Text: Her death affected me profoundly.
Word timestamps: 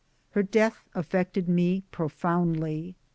Her 0.31 0.41
death 0.41 0.83
affected 0.95 1.47
me 1.47 1.83
profoundly. 1.91 2.95